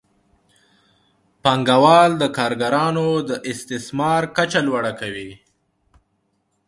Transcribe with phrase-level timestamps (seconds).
[1.43, 5.31] پانګوال د کارګرانو د استثمار کچه لوړه کوي